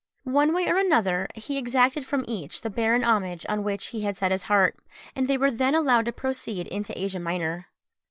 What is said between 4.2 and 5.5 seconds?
his heart, and they